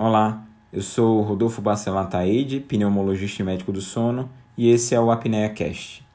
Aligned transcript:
Olá, 0.00 0.44
eu 0.72 0.80
sou 0.80 1.22
Rodolfo 1.22 1.60
Bacelar 1.60 2.08
Taide, 2.08 2.60
pneumologista 2.60 3.42
e 3.42 3.44
médico 3.44 3.72
do 3.72 3.80
sono, 3.80 4.30
e 4.56 4.70
esse 4.70 4.94
é 4.94 5.00
o 5.00 5.10
Apnea 5.10 5.48
Cast. 5.48 6.06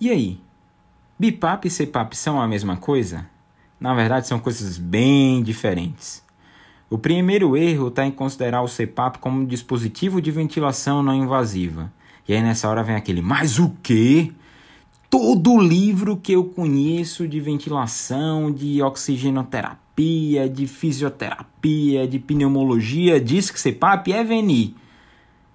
E 0.00 0.10
aí? 0.10 0.40
BIPAP 1.18 1.66
e 1.66 1.70
CPAP 1.70 2.14
são 2.14 2.40
a 2.40 2.48
mesma 2.48 2.78
coisa? 2.78 3.26
Na 3.78 3.92
verdade, 3.92 4.26
são 4.26 4.38
coisas 4.40 4.78
bem 4.78 5.42
diferentes. 5.42 6.24
O 6.88 6.96
primeiro 6.96 7.54
erro 7.54 7.88
está 7.88 8.06
em 8.06 8.10
considerar 8.10 8.62
o 8.62 8.66
CPAP 8.66 9.18
como 9.18 9.42
um 9.42 9.44
dispositivo 9.44 10.22
de 10.22 10.30
ventilação 10.30 11.02
não 11.02 11.14
invasiva. 11.14 11.92
E 12.26 12.32
aí 12.32 12.40
nessa 12.40 12.66
hora 12.66 12.82
vem 12.82 12.96
aquele, 12.96 13.20
mas 13.20 13.58
o 13.58 13.76
quê? 13.82 14.32
Todo 15.10 15.58
livro 15.58 16.16
que 16.16 16.32
eu 16.32 16.44
conheço 16.44 17.26
de 17.26 17.40
ventilação, 17.40 18.52
de 18.52 18.82
oxigenoterapia, 18.82 20.48
de 20.48 20.66
fisioterapia, 20.66 22.06
de 22.06 22.18
pneumologia 22.18 23.20
diz 23.20 23.50
que 23.50 23.60
CPAP 23.60 24.12
é 24.12 24.22
VNI. 24.22 24.76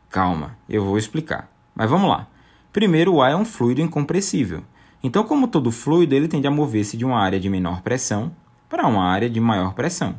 Calma, 0.10 0.58
eu 0.68 0.84
vou 0.84 0.98
explicar. 0.98 1.52
Mas 1.76 1.90
vamos 1.90 2.10
lá. 2.10 2.28
Primeiro, 2.72 3.14
o 3.14 3.22
ar 3.22 3.32
é 3.32 3.36
um 3.36 3.46
fluido 3.46 3.82
incompressível. 3.82 4.64
Então, 5.04 5.24
como 5.24 5.48
todo 5.48 5.72
fluido, 5.72 6.16
ele 6.16 6.28
tende 6.28 6.48
a 6.48 6.52
mover-se 6.52 6.98
de 6.98 7.06
uma 7.06 7.20
área 7.20 7.40
de 7.40 7.50
menor 7.50 7.82
pressão 7.82 8.32
para 8.70 8.88
uma 8.88 9.04
área 9.04 9.30
de 9.30 9.40
maior 9.40 9.74
pressão. 9.74 10.16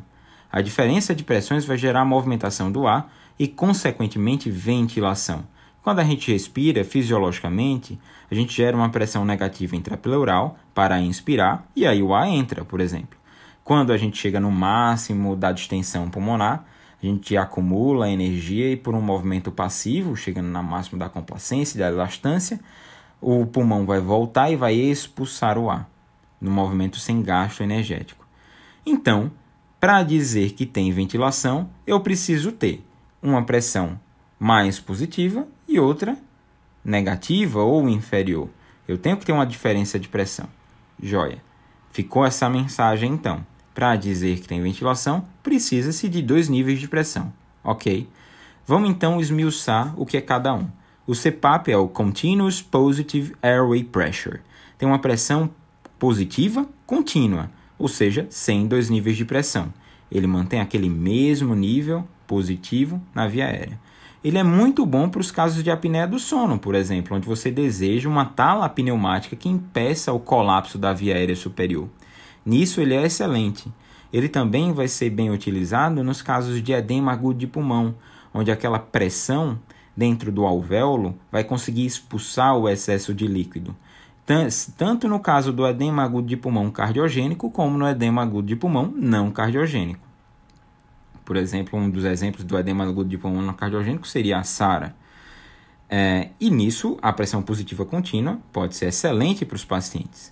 A 0.51 0.61
diferença 0.61 1.13
de 1.13 1.23
pressões 1.23 1.65
vai 1.65 1.77
gerar 1.77 2.05
movimentação 2.05 2.71
do 2.71 2.87
ar 2.87 3.11
e, 3.37 3.47
consequentemente, 3.47 4.49
ventilação. 4.49 5.43
Quando 5.85 5.99
a 5.99 6.03
gente 6.03 6.31
respira 6.31 6.83
fisiologicamente, 6.83 7.99
a 8.31 8.33
gente 8.33 8.55
gera 8.55 8.75
uma 8.75 8.89
pressão 8.89 9.23
negativa 9.23 9.75
intrapleural 9.75 10.57
para 10.73 10.99
inspirar 10.99 11.63
e 11.75 11.85
aí 11.85 12.01
o 12.01 12.11
ar 12.11 12.27
entra, 12.27 12.65
por 12.65 12.81
exemplo. 12.81 13.19
Quando 13.63 13.93
a 13.93 13.97
gente 13.97 14.17
chega 14.17 14.39
no 14.39 14.49
máximo 14.49 15.35
da 15.35 15.51
distensão 15.51 16.09
pulmonar, 16.09 16.65
a 16.99 17.05
gente 17.05 17.37
acumula 17.37 18.09
energia 18.09 18.71
e 18.71 18.75
por 18.75 18.95
um 18.95 19.01
movimento 19.01 19.51
passivo, 19.51 20.15
chegando 20.15 20.47
no 20.47 20.63
máximo 20.63 20.97
da 20.97 21.07
complacência 21.07 21.77
e 21.77 21.79
da 21.79 21.89
elastância, 21.89 22.59
o 23.21 23.45
pulmão 23.45 23.85
vai 23.85 23.99
voltar 23.99 24.49
e 24.49 24.55
vai 24.55 24.73
expulsar 24.73 25.55
o 25.55 25.69
ar, 25.69 25.87
no 26.41 26.49
movimento 26.49 26.97
sem 26.97 27.21
gasto 27.21 27.61
energético. 27.61 28.27
Então, 28.83 29.31
para 29.79 30.01
dizer 30.01 30.53
que 30.53 30.65
tem 30.65 30.91
ventilação, 30.91 31.69
eu 31.85 31.99
preciso 31.99 32.51
ter 32.51 32.83
uma 33.21 33.43
pressão 33.43 33.99
mais 34.39 34.79
positiva 34.79 35.47
e 35.75 35.79
outra 35.79 36.17
negativa 36.83 37.61
ou 37.61 37.89
inferior. 37.89 38.49
Eu 38.87 38.97
tenho 38.97 39.17
que 39.17 39.25
ter 39.25 39.31
uma 39.31 39.45
diferença 39.45 39.99
de 39.99 40.07
pressão. 40.07 40.47
Joia. 41.01 41.41
Ficou 41.91 42.25
essa 42.25 42.49
mensagem 42.49 43.11
então. 43.11 43.45
Para 43.73 43.95
dizer 43.95 44.39
que 44.39 44.47
tem 44.47 44.61
ventilação, 44.61 45.25
precisa-se 45.43 46.07
de 46.07 46.21
dois 46.21 46.47
níveis 46.47 46.79
de 46.79 46.87
pressão. 46.87 47.33
Ok? 47.63 48.07
Vamos 48.65 48.89
então 48.89 49.19
esmiuçar 49.19 49.93
o 49.99 50.05
que 50.05 50.15
é 50.17 50.21
cada 50.21 50.53
um. 50.53 50.67
O 51.05 51.13
CPAP 51.13 51.69
é 51.69 51.77
o 51.77 51.87
Continuous 51.87 52.61
Positive 52.61 53.35
Airway 53.41 53.83
Pressure. 53.83 54.39
Tem 54.77 54.87
uma 54.87 54.99
pressão 54.99 55.49
positiva 55.99 56.67
contínua, 56.85 57.51
ou 57.77 57.87
seja, 57.87 58.27
sem 58.29 58.67
dois 58.67 58.89
níveis 58.89 59.17
de 59.17 59.25
pressão. 59.25 59.73
Ele 60.11 60.27
mantém 60.27 60.61
aquele 60.61 60.89
mesmo 60.89 61.53
nível 61.53 62.07
positivo 62.25 63.01
na 63.13 63.27
via 63.27 63.47
aérea. 63.47 63.79
Ele 64.25 64.39
é 64.39 64.43
muito 64.43 64.87
bom 64.87 65.07
para 65.07 65.21
os 65.21 65.29
casos 65.29 65.63
de 65.63 65.69
apneia 65.69 66.07
do 66.07 66.17
sono, 66.17 66.57
por 66.57 66.73
exemplo, 66.73 67.15
onde 67.15 67.27
você 67.27 67.51
deseja 67.51 68.09
uma 68.09 68.25
tala 68.25 68.67
pneumática 68.67 69.35
que 69.35 69.47
impeça 69.47 70.11
o 70.11 70.19
colapso 70.19 70.79
da 70.79 70.91
via 70.91 71.13
aérea 71.13 71.35
superior. 71.35 71.87
Nisso 72.43 72.81
ele 72.81 72.95
é 72.95 73.03
excelente. 73.03 73.71
Ele 74.11 74.27
também 74.27 74.73
vai 74.73 74.87
ser 74.87 75.11
bem 75.11 75.29
utilizado 75.29 76.03
nos 76.03 76.23
casos 76.23 76.59
de 76.59 76.73
edema 76.73 77.11
agudo 77.11 77.37
de 77.37 77.45
pulmão, 77.45 77.93
onde 78.33 78.49
aquela 78.49 78.79
pressão 78.79 79.59
dentro 79.95 80.31
do 80.31 80.43
alvéolo 80.43 81.15
vai 81.31 81.43
conseguir 81.43 81.85
expulsar 81.85 82.57
o 82.57 82.67
excesso 82.67 83.13
de 83.13 83.27
líquido. 83.27 83.75
Tanto 84.75 85.07
no 85.07 85.19
caso 85.19 85.53
do 85.53 85.67
edema 85.67 86.01
agudo 86.01 86.27
de 86.27 86.35
pulmão 86.35 86.71
cardiogênico, 86.71 87.51
como 87.51 87.77
no 87.77 87.87
edema 87.87 88.23
agudo 88.23 88.47
de 88.47 88.55
pulmão 88.55 88.91
não 88.97 89.29
cardiogênico. 89.29 90.03
Por 91.25 91.35
exemplo, 91.35 91.77
um 91.77 91.89
dos 91.89 92.05
exemplos 92.05 92.43
do 92.43 92.57
edema 92.57 92.83
agudo 92.83 93.09
de 93.09 93.17
pulmão 93.17 93.51
cardiogênico 93.53 94.07
seria 94.07 94.37
a 94.37 94.43
SARA. 94.43 94.95
É, 95.89 96.29
e 96.39 96.49
nisso, 96.51 96.97
a 97.01 97.11
pressão 97.11 97.41
positiva 97.41 97.83
contínua 97.83 98.39
pode 98.53 98.75
ser 98.75 98.85
excelente 98.85 99.43
para 99.43 99.55
os 99.55 99.65
pacientes. 99.65 100.31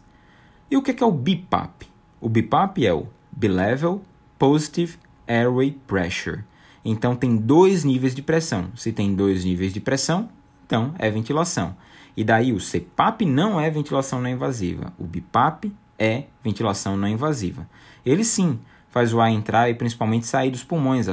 E 0.70 0.78
o 0.78 0.82
que 0.82 0.92
é, 0.92 0.94
que 0.94 1.04
é 1.04 1.06
o 1.06 1.12
BIPAP? 1.12 1.88
O 2.22 2.30
BIPAP 2.30 2.86
é 2.86 2.94
o 2.94 3.08
Bilevel 3.32 4.02
Positive 4.38 4.98
Airway 5.28 5.72
Pressure. 5.88 6.44
Então, 6.86 7.16
tem 7.16 7.36
dois 7.36 7.84
níveis 7.84 8.14
de 8.14 8.22
pressão. 8.22 8.70
Se 8.76 8.92
tem 8.92 9.16
dois 9.16 9.44
níveis 9.44 9.74
de 9.74 9.80
pressão, 9.80 10.30
então 10.66 10.94
é 11.00 11.10
ventilação. 11.10 11.76
E 12.16 12.24
daí 12.24 12.54
o 12.54 12.60
CPAP 12.60 13.26
não 13.26 13.60
é 13.60 13.70
ventilação 13.70 14.22
não 14.22 14.30
invasiva. 14.30 14.94
O 15.00 15.06
BIPAP 15.06 15.72
é 15.98 16.26
ventilação 16.44 16.96
não 16.96 17.08
invasiva. 17.08 17.68
Ele 18.06 18.24
sim 18.24 18.60
faz 18.94 19.12
o 19.12 19.20
ar 19.20 19.32
entrar 19.32 19.72
e 19.72 19.74
principalmente 19.74 20.28
sair 20.28 20.52
dos 20.52 20.64
pulmões, 20.64 21.08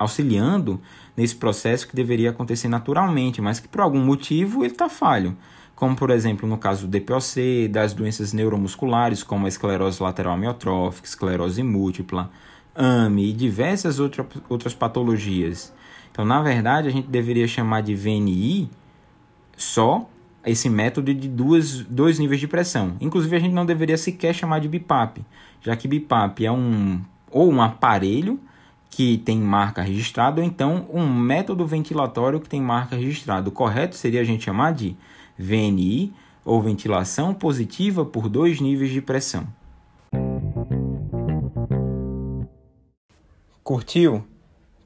auxiliando 0.00 0.80
nesse 1.16 1.36
processo 1.36 1.86
que 1.86 1.94
deveria 1.94 2.30
acontecer 2.30 2.66
naturalmente, 2.66 3.40
mas 3.40 3.60
que 3.60 3.68
por 3.68 3.82
algum 3.82 4.00
motivo 4.00 4.64
ele 4.64 4.72
está 4.72 4.88
falho. 4.88 5.36
Como, 5.76 5.94
por 5.94 6.10
exemplo, 6.10 6.48
no 6.48 6.58
caso 6.58 6.88
do 6.88 6.90
DPOC, 6.90 7.68
das 7.70 7.92
doenças 7.92 8.32
neuromusculares, 8.32 9.22
como 9.22 9.46
a 9.46 9.48
esclerose 9.48 10.02
lateral 10.02 10.34
amiotrófica, 10.34 11.06
esclerose 11.06 11.62
múltipla, 11.62 12.32
AME 12.74 13.30
e 13.30 13.32
diversas 13.32 14.00
outra, 14.00 14.26
outras 14.48 14.74
patologias. 14.74 15.72
Então, 16.10 16.24
na 16.24 16.42
verdade, 16.42 16.88
a 16.88 16.90
gente 16.90 17.06
deveria 17.06 17.46
chamar 17.46 17.82
de 17.82 17.94
VNI 17.94 18.68
só 19.56 20.10
esse 20.44 20.68
método 20.68 21.12
de 21.12 21.28
duas, 21.28 21.80
dois 21.84 22.18
níveis 22.18 22.40
de 22.40 22.48
pressão. 22.48 22.96
Inclusive, 23.00 23.36
a 23.36 23.40
gente 23.40 23.52
não 23.52 23.66
deveria 23.66 23.96
sequer 23.96 24.34
chamar 24.34 24.60
de 24.60 24.68
BIPAP, 24.68 25.18
já 25.60 25.76
que 25.76 25.88
BIPAP 25.88 26.44
é 26.44 26.52
um 26.52 27.00
ou 27.30 27.50
um 27.50 27.60
aparelho 27.60 28.40
que 28.90 29.18
tem 29.18 29.38
marca 29.38 29.82
registrada, 29.82 30.40
ou 30.40 30.46
então 30.46 30.86
um 30.92 31.06
método 31.06 31.66
ventilatório 31.66 32.40
que 32.40 32.48
tem 32.48 32.60
marca 32.60 32.96
registrada. 32.96 33.48
O 33.48 33.52
correto 33.52 33.96
seria 33.96 34.20
a 34.20 34.24
gente 34.24 34.44
chamar 34.44 34.72
de 34.72 34.96
VNI, 35.38 36.12
ou 36.44 36.62
ventilação 36.62 37.34
positiva 37.34 38.04
por 38.06 38.28
dois 38.28 38.58
níveis 38.58 38.90
de 38.90 39.02
pressão. 39.02 39.46
Curtiu? 43.62 44.24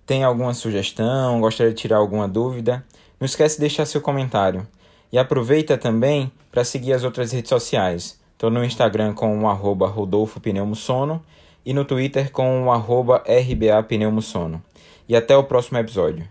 Tem 0.05 0.25
alguma 0.25 0.55
sugestão? 0.55 1.41
Gostaria 1.41 1.73
de 1.73 1.79
tirar 1.81 1.99
alguma 1.99 2.27
dúvida? 2.27 2.85
Não 3.21 3.25
esquece 3.25 3.55
de 3.55 3.61
deixar 3.61 3.87
seu 3.87 4.01
comentário. 4.01 4.67
E 5.13 5.19
aproveita 5.19 5.77
também 5.77 6.33
para 6.51 6.65
seguir 6.65 6.95
as 6.95 7.05
outras 7.05 7.33
redes 7.33 7.51
sociais. 7.51 8.19
Estou 8.33 8.51
no 8.51 8.65
Instagram 8.65 9.13
com 9.13 9.43
o 9.43 9.49
arroba 9.49 9.87
Rodolfo 9.87 10.41
Pneumosono 10.41 11.23
e 11.65 11.73
no 11.73 11.85
Twitter 11.85 12.33
com 12.33 12.65
o 12.65 12.73
arroba 12.73 13.23
RBA 13.27 13.83
Pneumosono. 13.85 14.63
E 15.09 15.15
até 15.15 15.37
o 15.37 15.45
próximo 15.45 15.79
episódio. 15.79 16.27